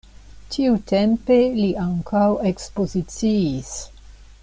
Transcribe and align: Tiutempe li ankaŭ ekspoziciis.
Tiutempe 0.55 1.37
li 1.59 1.67
ankaŭ 1.83 2.25
ekspoziciis. 2.53 3.75